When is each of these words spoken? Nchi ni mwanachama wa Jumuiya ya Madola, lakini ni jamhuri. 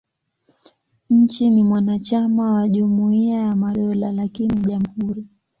Nchi 1.09 1.49
ni 1.49 1.63
mwanachama 1.63 2.53
wa 2.53 2.69
Jumuiya 2.69 3.37
ya 3.39 3.55
Madola, 3.55 4.11
lakini 4.11 4.55
ni 4.55 4.61
jamhuri. 4.65 5.25